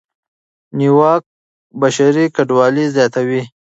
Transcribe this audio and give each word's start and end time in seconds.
نیواک 0.77 1.23
بشري 1.81 2.25
کډوالۍ 2.35 2.85
زیاتوي. 2.95 3.41